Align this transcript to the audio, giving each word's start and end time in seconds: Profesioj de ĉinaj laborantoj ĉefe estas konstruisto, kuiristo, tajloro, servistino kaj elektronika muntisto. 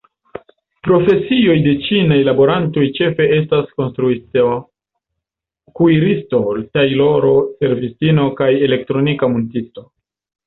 Profesioj 0.85 1.55
de 1.65 1.73
ĉinaj 1.87 2.15
laborantoj 2.29 2.85
ĉefe 2.99 3.27
estas 3.35 3.67
konstruisto, 3.81 4.47
kuiristo, 5.81 6.39
tajloro, 6.77 7.35
servistino 7.59 8.25
kaj 8.41 8.49
elektronika 8.69 9.31
muntisto. 9.35 9.85